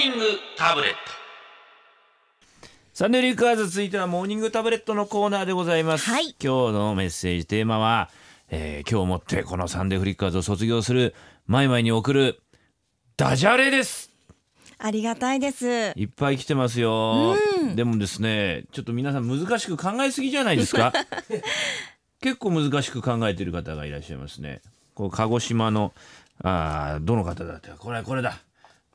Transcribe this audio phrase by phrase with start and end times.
[0.00, 0.24] ニング
[0.56, 0.96] タブレット。
[2.94, 6.34] サンデーフリッカーズ続いてはモーニングタブレットのコーナーでございます、はい。
[6.42, 8.08] 今日のメッセージテーマは、
[8.48, 11.14] えー今日をもってこのサンデーフリッカーズを卒業する
[11.46, 12.40] マイマイに送る
[13.18, 14.10] ダジャレです。
[14.78, 15.68] ありがたいです。
[15.68, 17.36] いっぱい来てますよ、
[17.74, 20.94] でもですねちょっと皆さん難しく考えすぎじゃないですか？
[22.22, 24.62] 結構難しく考えている方がいらっしゃいますね。
[24.94, 25.92] こう鹿児島の
[26.42, 28.38] あーどの方だってこれこれだ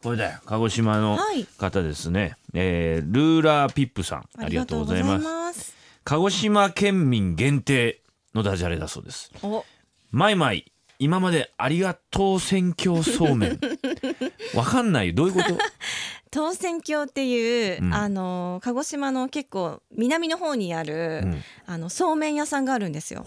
[0.06, 0.40] これだよ。
[0.46, 1.46] 鹿児島のはい。
[1.58, 4.30] 方ですね、えールーラーピップさん。
[4.38, 5.74] ありがとうございます。
[6.04, 8.02] 鹿児島県民限定
[8.36, 9.32] のダジャレだそうです。
[9.42, 9.66] お、
[10.12, 13.60] マイマイ今までありがとう選挙そうめん。
[14.54, 15.58] わかんないどういうこと？
[16.32, 17.94] 当選橋っていう、うん。
[17.94, 21.42] あの鹿児島の結構南の方にある、うん。
[21.66, 23.26] あのそうめん屋さんがあるんですよ。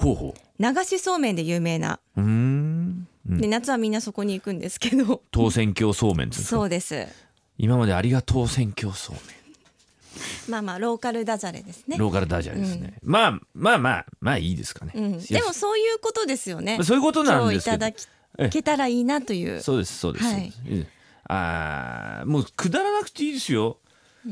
[0.60, 1.98] 流しそうめんで有名な。
[3.38, 6.48] で夏はみんなそこに行くんですけど、当選挙そうめんですか？
[6.48, 7.06] そうです。
[7.56, 9.16] 今までありがとう選挙そう
[10.50, 11.96] まあまあローカルダジャレですね。
[11.96, 16.78] ローカルダジャレですね、まあまあまあまあいいですかね、うん、でもそういうことですよね。
[16.82, 17.76] そういうことなんですけど。
[17.76, 17.90] いた
[18.36, 19.60] だけたらいいなという。
[19.60, 20.52] そうですそうです、はい。
[21.28, 23.78] あーもうくだらなくていいですよ。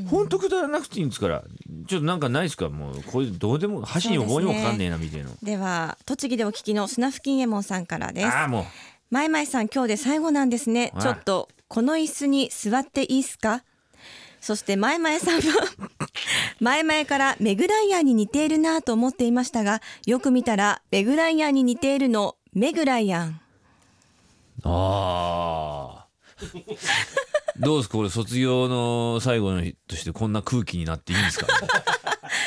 [0.08, 0.28] ほん。
[0.28, 1.44] とくだらなくていいんですから。
[1.86, 2.68] ちょっとなんかないですか？
[2.68, 8.26] もうこれどうでも箸にも棒にもかかんねえなみたいな、では栃木でお聞きのスナフキンエモンさんからです。
[8.26, 8.64] ああもう
[9.10, 10.92] マイマイさん今日で最後なんですね。
[10.94, 13.62] あちょっとこの椅子に座っていいですか？
[14.40, 15.64] そしてマイマイさんは
[16.60, 23.40] 前々からメグライアンに似ているなと思っていましたがよく見たらメグライアンに似ているのメグライアン。
[24.64, 26.06] ああ
[27.58, 27.96] どうですか？
[27.98, 31.46] これ卒業の最後の日としてこんな空気になっていいんですか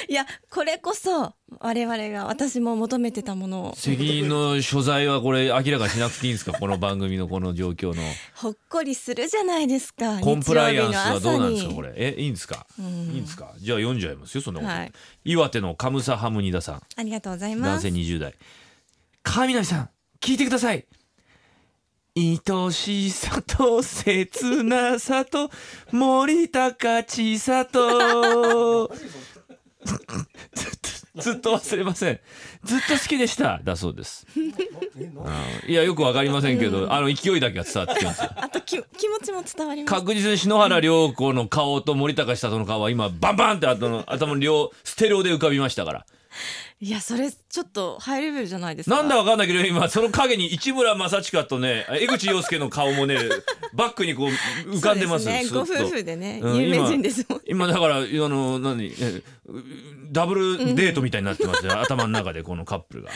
[0.07, 3.75] いやこれこそ我々が私も求めてたものを。
[3.75, 6.53] 責任の所在はこれ明らかにしなくていいんですか？
[6.59, 8.01] この番組のこの状況の。
[8.35, 10.19] ほっこりするじゃないですか。
[10.19, 11.73] コンプライアンスはどうなんですか？
[11.73, 11.93] これ。
[11.95, 12.65] えいいんですか？
[12.79, 13.53] いいんですか？
[13.59, 14.91] じゃあ読んじゃいますよそんなこと、はい。
[15.25, 16.81] 岩手のカムサハムニダさん。
[16.95, 17.85] ありがとうございます。
[17.85, 18.33] 男性20代。
[19.23, 19.89] 川南さん
[20.21, 20.85] 聞いてください。
[22.17, 22.37] 愛
[22.73, 25.49] しさと切なさと
[25.91, 28.91] 森高千里
[31.15, 32.19] ずっと忘れません。
[32.63, 33.59] ずっと好きでした。
[33.63, 34.25] だそうです。
[34.35, 34.53] うん。
[35.67, 38.29] いやよくわかりませんけど、あの勢いだけが伝わってきますよ。
[38.37, 39.99] あとき気持ちも伝わります。
[39.99, 46.05] 確実に篠原涼子の顔と森高千里の顔は今バンバンって頭の頭の両ステレオで浮かびましたから
[46.81, 48.95] いやそれちょっとハイレベルじゃないですか？
[48.97, 53.17] なんだわかんないけど今その影に市村正親とね江口洋介の顔もね
[53.73, 54.29] バックにこう
[54.69, 55.45] 浮かんでますね。
[55.51, 59.21] ご夫婦でね、うん有名人ですもん今だからあの何え
[60.11, 63.11] ダブルデートみたいになってますね、頭の中でこのカップルが。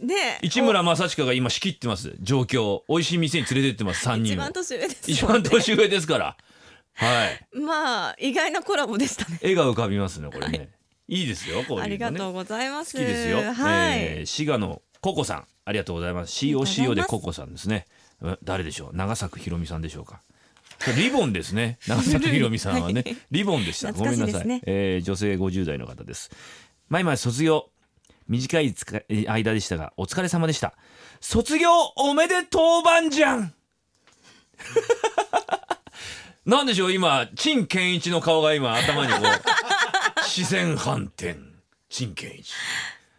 [0.00, 2.14] で市村正親が今仕切ってます。
[2.20, 2.82] 状況。
[2.88, 6.36] 美味しい店に連れてってます3人一番年上です一番年上ですから。
[6.94, 7.58] はい。
[7.58, 9.38] まあ意外なコラボでしたね。
[9.42, 10.75] 絵が浮かびますねこれね、い、
[11.08, 13.38] いですよこういうの、ね、ありがとうございます好きですよ。
[13.38, 16.32] はい、えー滋賀のココさん、ありがとうございます。
[16.44, 17.84] COCO でココさんですね。
[18.20, 18.96] うん誰でしょう？
[18.96, 20.20] 長作ひろみさんでしょうか？
[20.96, 21.78] リボンですね。
[21.86, 23.92] 長作ひろみさんはね、リボンでした。
[23.92, 24.60] ごめんなさい。
[24.66, 26.30] えー女性50代の方です。
[26.88, 27.70] 前々卒業。
[28.28, 30.74] 短いつか間でしたが、お疲れ様でした。
[31.20, 33.54] 卒業おめでとうばんじゃん
[36.44, 39.22] なんでしょう今陳健一の顔が今頭にこう
[40.36, 41.34] 視線反転。
[41.88, 42.52] 陳健一。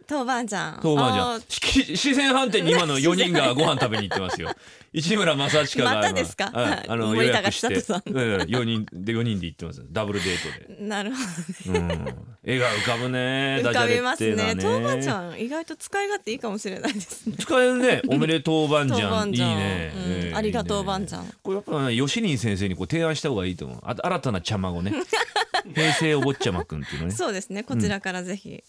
[0.06, 0.80] 当番ちゃん。
[0.84, 4.52] 当番じゃあんし視線反転に今の4人がご飯食べに行ってますよ。
[4.94, 6.52] 市村正親がまたですか？
[6.54, 6.86] 今はい。
[6.88, 7.70] あの予約して。
[7.70, 11.18] 千里さん4人で4人で行ってますダブルデートで、ーなるほ
[11.66, 13.62] うん、絵が浮かぶね。
[13.64, 17.36] ど浮かびますねダジャレっていうのは当番ちゃん意外と使い勝手いいかもしれないですね。
[17.40, 18.02] 使えるね。
[18.10, 19.30] おめでとうばんじゃん。
[19.34, 20.02] いいね、うん。
[20.04, 21.34] えーありがとういいね番ちゃん。
[21.42, 23.80] これやっぱね吉林先生にこう提案した方がいいと思う。
[23.84, 24.94] あ新たな茶孫ね
[25.78, 27.14] 平成お坊ちゃまくんっていうのね。
[27.14, 27.64] そうですね。
[27.64, 28.64] こちらからぜひ、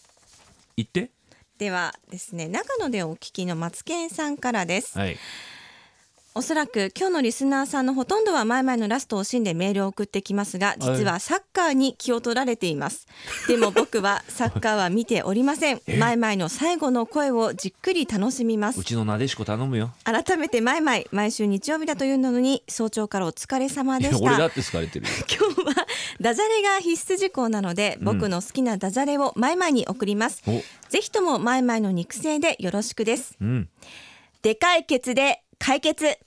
[0.77, 1.09] 言って。
[1.57, 4.97] ではですね長野でお聞きのマツケンさんからです。
[4.97, 5.17] はい
[6.39, 13.07] おそらく今日のリスナーさんのほとんどは前々のラストを惜しんでメールを送ってきますが実はサッカーに気を取られています。
[13.49, 15.81] でも僕は サッカーは見ておりません。
[15.99, 18.79] 前々の最後の声をじっくり楽しみます。
[18.79, 19.91] うちのなでしこ頼むよ。
[20.05, 24.23] 改めて前々毎週日曜日だというのに早朝からお疲れ様いでした。
[24.23, 25.11] や俺だって好かれてるよ。
[25.27, 25.87] 今日は
[26.21, 30.41] ダジャレが必須事項なので、僕の好きなダジャレを前々に送ります。
[30.47, 30.63] お。
[30.87, 33.35] ぜひとも前々の肉声でよろしくです。
[33.41, 33.69] うん。
[34.41, 36.17] でかいケツで解決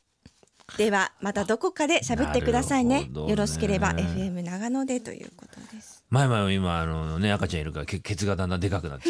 [0.78, 3.10] ではまたどこかで喋ってくださいね。
[3.12, 3.28] ね。
[3.28, 6.02] よろしければ FM 長野でということです。
[6.10, 9.08] 前々今あのね赤ちゃんいるからけケツがだんだんでかくなって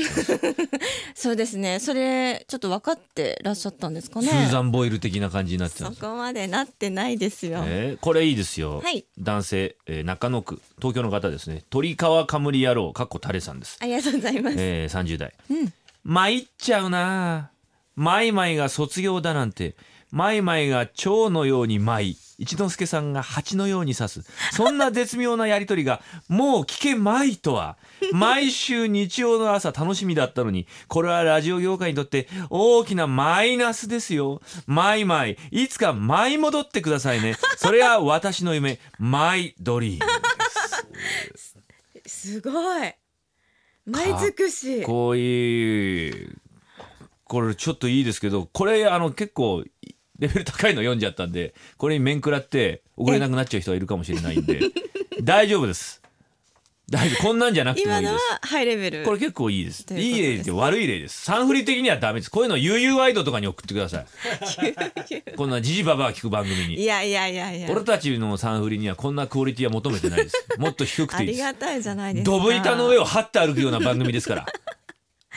[1.14, 1.78] そうですね。
[1.80, 4.28] それちょっと分かってらっしゃったんですかね。
[4.28, 9.04] スーザン・ボイル的な感じになってそます、こまでなってないですよ、えーこれいいですよ、はい。
[9.18, 11.64] 男性、えー中野区東京の方ですね。
[11.70, 13.78] 鳥川かむり野郎かっこタレさんです。
[13.80, 15.72] ありがとうございます、えー、30代、うん。
[16.04, 17.50] 参っちゃうな
[17.94, 19.74] マイマイが卒業だなんて
[20.12, 24.22] マイマイが蝶のように舞い一之輔さんが蜂のように刺す。
[24.52, 27.76] そんな絶妙なやりとりが もう聞けまいとは
[28.12, 34.42] 毎週日曜の朝楽しみだったのにこれはラジオ業界にとって大きなマイナスですよ。
[34.66, 37.36] マイマイいつか舞い戻ってくださいね。
[37.56, 40.10] それは私の夢マイドリーム
[42.06, 42.40] す。
[42.40, 42.50] ご
[42.84, 42.92] い。
[43.86, 44.78] 舞尽くし。
[44.80, 46.42] かっこいい。
[47.32, 49.64] これちょっといいですけどこれあの結構
[50.22, 54.60] レベル高いの読んじゃったんでこれに面食らって送れなくなっちゃう人はいるかもしれないんで
[55.22, 56.00] 大丈夫です。
[56.90, 57.22] 大丈夫。
[57.22, 58.14] こんなんじゃなくてもいいです。
[58.42, 59.86] ハイレベルこれ結構いいです。
[59.86, 61.22] といいい例で悪い例です。
[61.22, 62.30] サンフリ的にはダメです。
[62.30, 64.06] こういうの UU ワイドとかに送ってください。
[65.36, 67.68] こんなジジババア聞く番組いにやいやいやいや。
[67.70, 70.46] 俺たちのサンフリにはこんなクオリティは求めてないです。
[70.58, 71.36] もっと低くあていいです。
[71.38, 74.46] りがたいじゃないですかドブ板の上を張って歩くような番組ですから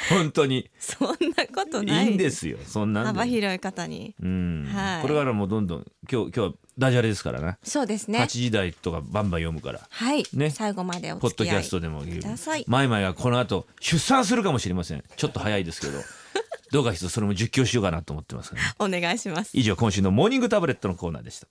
[0.09, 0.69] 本当に。
[0.79, 1.15] そんな
[1.47, 2.07] ことない。
[2.07, 2.57] いいんですよ。
[2.65, 3.07] そんなんで。
[3.07, 4.13] 幅広い方に。
[4.21, 5.01] うん、はい。
[5.01, 8.19] これからもうどんどん今日今日はダジャレですからねそうですね。
[8.19, 9.81] 8時台とかバンバン読むから。
[9.89, 10.49] はい、ね。
[10.49, 12.65] 最後までおポッド付き合いキャストでもください。
[12.67, 15.03] マイマイがこの後出産するかもしれません。
[15.15, 15.99] ちょっと早いですけど。
[16.71, 19.51] どうか一つそれも実況しようかなと思ってますね、お願いします。
[19.53, 21.47] 以上今週のモーニングタブレットのコーナーでした。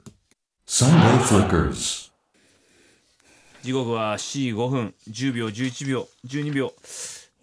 [0.67, 2.11] Sunday Flickers.
[3.63, 6.75] 時刻は7時5分10秒11秒12秒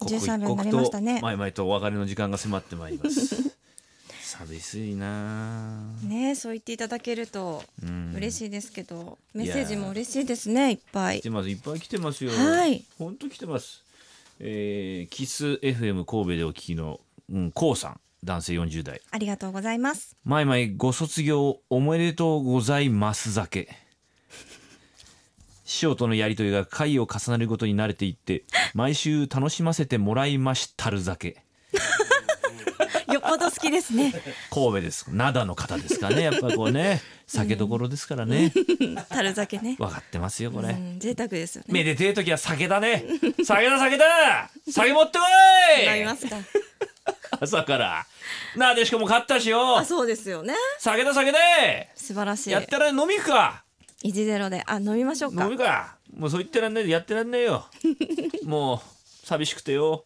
[0.04, 1.16] 13秒にな刻りましたね。
[1.16, 3.56] とマイマイとお別れの時間が迫ってまいります。
[4.22, 5.90] 寂しいな。
[6.02, 8.12] あねそう言っていただけるとうん。
[8.16, 11.20] 嬉しいですけど、メッセージも嬉しいですねいっぱい。
[11.20, 12.30] 来てますいっぱい来てますよ。
[12.32, 12.84] はい。
[12.98, 13.84] 本当来てます。
[14.40, 17.00] えー、キス FM 神戸でお聞きの
[17.30, 19.00] うんこうさん男性40代。
[19.10, 20.16] ありがとうございます。
[20.24, 23.68] マイマイご卒業おめでとうございます酒
[25.72, 31.42] 師匠とのやりとりが回を重ねるごとに慣れていって 毎週楽しませてもらいましたる酒。
[33.10, 34.12] よっぽど好きですね。
[34.50, 35.06] 神戸です。
[35.10, 36.22] 灘の方ですからね。
[36.24, 38.52] やっぱこうね酒どころですからね。
[39.08, 39.76] 樽酒ね。
[39.78, 40.68] 分かってますよこれ。
[40.68, 41.72] うん贅沢ですよね。
[41.72, 43.06] めでてえ時は酒だね。
[43.42, 44.50] 酒だ酒だ。
[44.70, 45.24] 酒持ってこ
[45.80, 45.86] い。
[45.86, 46.36] 飲みますか。
[47.40, 48.06] 朝から。
[48.56, 49.78] なでしかも勝ったしよ。
[49.78, 50.54] あそうですよね。
[50.78, 51.38] 酒だ酒で
[51.94, 52.50] 素晴らしい。
[52.50, 53.64] やってらん飲み行くか
[54.02, 54.62] イジゼロで。
[54.66, 55.44] あ飲みましょうか。
[55.44, 55.96] 飲みか。
[56.16, 57.66] もうそう言ってらんねえでやってらんねえよ。
[58.44, 60.04] もう寂しくてよ。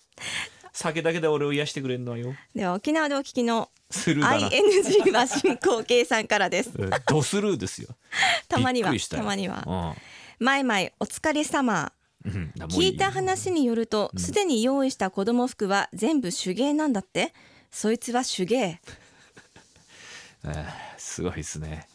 [0.72, 2.34] 酒だけで俺を癒してくれんのはよ。
[2.54, 6.70] では沖縄でお聞きの ING は進行形さんからです。
[6.76, 7.88] う んドスルーですよ。
[8.48, 9.94] たまにはたまには。
[9.99, 11.92] うマイマイお疲れ様。
[12.25, 12.52] んうん。
[12.56, 17.32] だもう聞いた話によるとすでに用意した子供服は全部手芸なんだって。
[17.70, 18.81] そいつは手芸。
[20.44, 21.87] えーすごいですね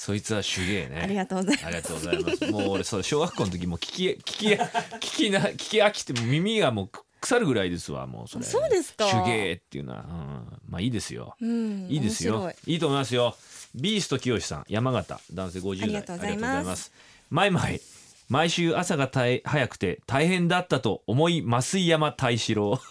[0.00, 2.50] そいつは手芸ねありがとうございますありがとうございます。
[2.50, 8.44] もう俺そう小学校の時も聞き聞き聞きな聞き飽きても耳がもう腐るぐらいですわもうそれ。
[8.46, 11.36] そうですか手芸っていうのは、うん、まあいいですよ。
[11.38, 13.36] うんいいですよいいと思いますよ。
[13.74, 16.92] ビースト清さん山形男性50代ありがとうございます。
[17.28, 17.78] マイマイ
[18.30, 22.80] 毎週朝が大早くて大変だったと思い増井山大志郎。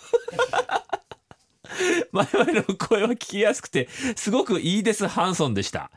[2.12, 5.90] マイマイの声は聞きやすくてすごくいいですハンソンでした。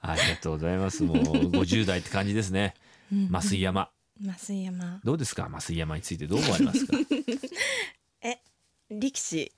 [0.00, 1.02] ありがとうございます。
[1.02, 1.16] もう
[1.50, 2.74] 50代って感じですね。
[3.12, 3.90] 増井山
[4.20, 5.48] 増井山どうですか？
[5.48, 6.96] 増井山についてどう思われますか？
[8.22, 8.38] え
[8.90, 9.52] 力士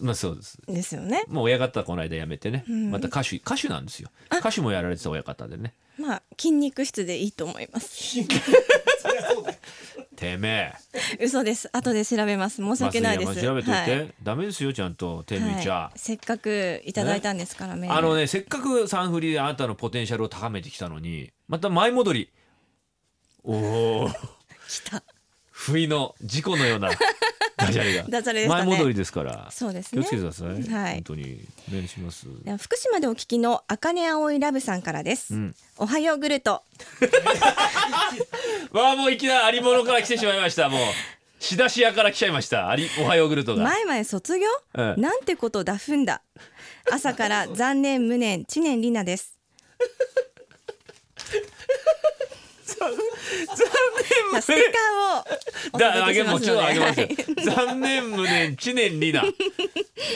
[0.00, 0.58] まあそうです。
[0.66, 4.10] ですよねもう親方この間辞めてね、んまた歌手歌手なんですよ。
[4.32, 5.74] 歌手もやられてた親方でね。
[5.98, 8.18] まあ筋肉質でいいと思います。
[10.18, 10.72] てめ
[11.18, 11.24] え。
[11.24, 11.68] 嘘です。
[11.72, 12.56] 後で調べます。
[12.56, 13.34] 申し訳ないです。
[13.34, 14.14] 増井山調べといて、はい。
[14.22, 15.74] ダメですよちゃんと手抜いちゃ。
[15.74, 15.98] はい。
[15.98, 22.30] せっかくいただいたんですからメールあのねせっかくサンフリであなたのポテンシャルを高めてきたのにまた前戻り。
[23.44, 23.52] お
[24.04, 24.08] お
[24.68, 25.02] 来た。
[25.50, 26.90] 不意の事故のような
[27.58, 28.04] ダジャレが。
[28.08, 28.64] ダジャレでしたね。
[28.64, 30.02] 前戻りですからそうですね。
[30.02, 30.54] 気をつけてください、は
[30.90, 30.94] い。
[30.94, 32.26] 本当にお願いします。
[32.58, 35.54] 福島でお聞きのあかねあおいラブさんからです、ん。
[35.76, 36.62] おはようグルト。
[38.72, 40.80] わあもういきなりありものから来てしまいましたもう。
[41.40, 42.68] 仕出し屋から来ちゃいました。
[42.68, 43.62] ありおはようグルトが。
[43.62, 44.46] 前々卒業、
[44.76, 45.00] ええ。
[45.00, 46.22] なんてことだふんだ。
[46.90, 49.36] 朝から残念無念知念里奈です
[52.78, 54.56] じゃあステッ
[55.72, 57.06] カーをあげもちろんあげますよ。
[57.06, 57.16] はい。
[57.66, 59.34] 残念無念知念里奈。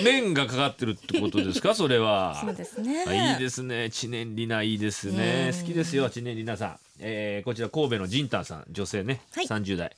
[0.04, 1.74] 念がかかってるってことですか？
[1.76, 2.38] それは。
[2.44, 3.04] そうですね。
[3.06, 3.90] あいいですね。
[3.90, 5.50] 知念里奈いいですね。
[5.52, 6.78] うん好きですよ知念里奈さん。
[7.00, 8.64] えーこちら神戸のジンタンさん。
[8.70, 9.46] 女性ね、はい。
[9.46, 9.94] 30代。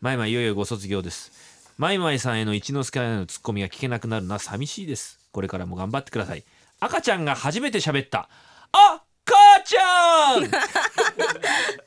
[0.00, 1.32] マイマイいよいよご卒業です。
[1.76, 5.18] マイマイさんへの一之輔へのツッコミが聞けなくなるのは寂しいです。
[5.32, 6.44] これからも頑張ってください。
[6.80, 8.28] 赤ちゃんが初めて喋った。
[8.72, 10.44] あ母ちゃん！
[10.44, 10.58] 好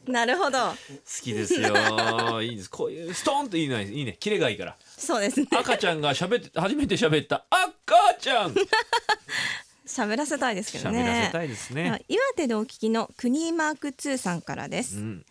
[0.08, 0.74] なるほど。
[1.22, 1.74] きですよ。
[2.42, 2.70] いいです。
[2.70, 4.18] こういうストーンといいねいいね。
[4.20, 4.76] キレがいいから。
[4.98, 5.48] そうですね。
[5.52, 7.46] 赤ちゃんが喋って初めて喋った。
[7.50, 8.56] あ母ちゃん。
[9.86, 15.26] 喋らせたいですけど喋ねらせたいですね、岩手でお聞きのクニーマーク2さんからです、うん。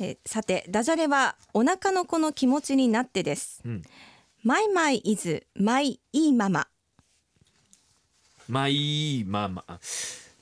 [0.00, 3.60] えーさてダジャレはお腹の子の気持ちになってです。
[3.64, 3.82] うん、
[4.42, 6.66] マイマイイズマイいいママ。
[8.48, 9.78] まあいいまあまあ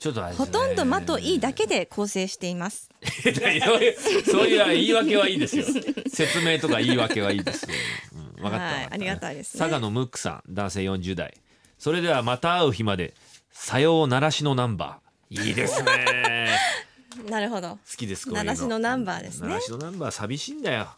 [0.01, 2.89] ちょっとほとんどまといいだけで構成しています。
[3.23, 5.65] そういうそういう言い訳はいいですよ。
[6.09, 7.69] 説明とか言い訳はいいですよ、
[8.15, 8.65] うん、分かった分かった。
[8.77, 9.61] はいありがたいですね。
[9.61, 11.35] 佐賀のムックさん男性40代。
[11.79, 13.13] それではまた会う日まで
[13.53, 15.49] さようならしのナンバー。
[15.49, 16.49] いいですね。
[17.29, 17.69] なるほど。
[17.69, 19.49] 好きですこういうならしのナンバーですね。
[19.49, 20.89] ならしのナンバー寂しいんだよ。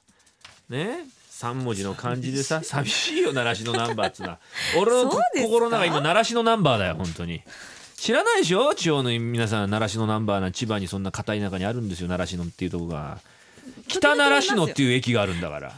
[0.68, 1.06] ね？
[1.28, 4.38] 三文字の漢字でさ 寂しいよならしのナンバーっつうのは。
[4.76, 5.10] 俺の
[5.42, 7.42] 心の中今ならしのナンバーだよ本当に
[8.02, 8.74] 知らないでしょ？
[8.74, 12.08] 地方の皆さんならしのナンバーな千葉にそんな片田舎にあるんですよ。
[12.08, 13.20] 奈良市のっていうとこが。
[13.86, 15.72] 北奈良市のっていう駅があるんだから。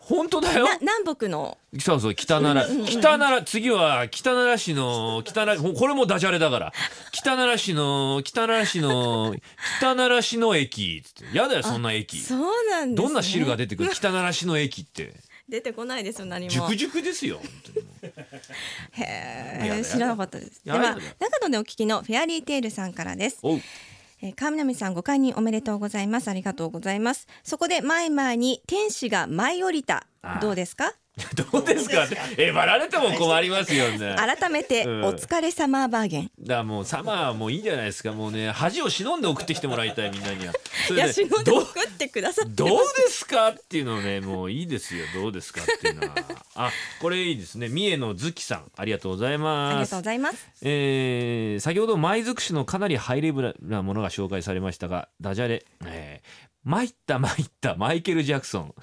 [0.00, 0.64] 本当だよ。
[0.64, 1.58] な南北の？
[1.78, 2.86] そうそう北奈良。
[2.86, 6.72] 北奈良次は北奈良市の北奈良これもダジャレだから。
[7.12, 9.34] 北奈良市の北奈良市の
[9.76, 11.36] 北奈良市の駅つって。
[11.36, 12.18] やだよそんな駅。
[12.18, 13.90] そうなんね、どんな汁が出てくる？
[13.90, 15.12] 北奈良市の駅って
[15.50, 16.50] 出てこないですよ何も。
[16.50, 17.86] 熟熟ですよ本当に。
[17.86, 18.06] もう
[19.02, 20.64] へえ知らなかったです。
[20.64, 20.78] では
[21.18, 23.38] 長野でお聞きのフェアリーテールさんからです。
[24.22, 26.28] えー川南さんご解任おめでとうございます。
[26.28, 27.26] ありがとうございます。
[27.42, 30.06] そこで前々に天使が舞い降りた。
[30.42, 30.92] どうですか？
[31.34, 32.04] どうですか？
[32.04, 33.98] ってえばられても困りますよね。
[33.98, 35.04] だか改めてうん。
[35.04, 38.12] お疲れ様バーゲン、らもうサマーはもういいんじゃないですか。
[38.12, 40.52] もうね恥を忍んで送ってきてもらいたいみんなには。
[40.86, 42.76] それでいや忍んでどう送ってくださってどうで
[43.08, 43.48] すか？
[43.48, 45.04] っていうのをねもういいですよ。
[45.14, 46.14] どうですかっていうのは。
[46.54, 47.68] あこれいいですね。
[47.68, 50.48] 三重の月さんありがとうございありますがとうございます。
[50.62, 56.28] えー先ほど舞尽くしのかなりハイレベルなものが紹介されましたがダジャレ、えー、
[56.64, 58.74] 参った参ったマイケル・ジャクソン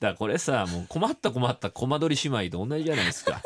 [0.00, 3.40] だからこれさもう困った困ったコマ撮り姉妹と同じじゃないですか。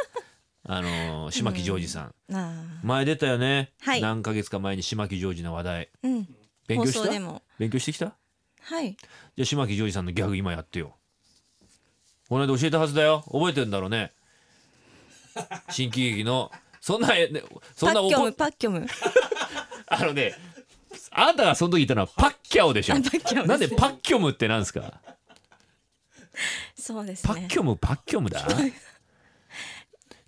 [0.64, 4.00] あのー島木ジョージさん、あ前出たよね、はい。
[4.00, 5.88] 何ヶ月か前に島木ジョージの話題。
[6.04, 6.24] ーうん。
[6.24, 6.28] 放
[6.68, 7.42] 勉強した？
[7.58, 8.14] 勉強してきた？
[8.60, 8.92] はい。
[8.92, 10.94] じゃあ島木ジョージさんのギャグ今やってよ。
[12.28, 13.24] この間教えたはずだよ。
[13.26, 14.12] 覚えてるんだろうね。
[15.70, 16.50] 新喜劇の。
[16.80, 17.42] そんなえね
[17.76, 18.86] そんなパッキョム怒パッキョム。
[19.88, 20.34] あのね
[21.10, 22.94] あなたがその時言ったのはパッキャオでしょ。
[22.94, 23.00] な
[23.56, 25.00] んでパッキョムってなんですか？
[26.74, 27.34] そうですね。
[27.34, 28.46] パッキョムパッキョムだ。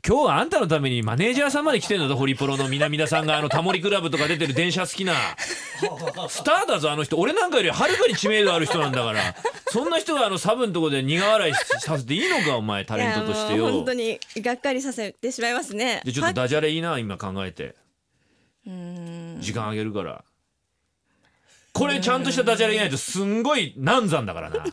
[0.07, 5.15] 今日はあんたのためにマネージャーさんまで来てんだぞホリプロの南田さんがあのタモリクラブとか出てる電車好きな。
[6.29, 7.17] スターだぞあの人。
[7.17, 9.35] 俺なんかよりはるかに知名度ある人なんだから。
[9.69, 16.03] そんな人があのサブのとこで苦笑いさせていいのかお前タレントとしてう本当にがっかりさせてしまいますね。
[16.05, 17.75] でちょっとダジャレいいな今考えて。
[18.67, 19.41] うーん。
[19.41, 20.23] 時間あげるから。
[21.73, 24.65] これちゃんとしたダジャレいないとすんごい難産だからな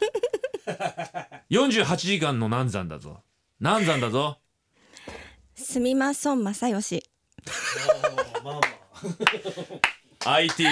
[1.49, 3.21] 48時間の難産だぞ。
[3.59, 4.37] 難産だぞ。
[5.55, 7.03] すみまそん正義
[10.25, 10.63] IT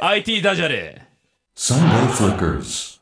[0.00, 1.06] IT ダジャレ。
[1.56, 3.00] Sunday Flickers.